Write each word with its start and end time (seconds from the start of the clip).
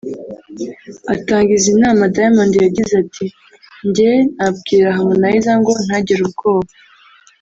Atanga 1.13 1.49
izi 1.57 1.71
nama 1.83 2.03
Diamond 2.15 2.53
yagize 2.65 2.93
ati”Njye 3.03 4.11
nabwira 4.35 4.95
Harmonize 4.97 5.51
ngo 5.59 5.71
ntagire 5.85 6.21
ubwoba 6.27 6.71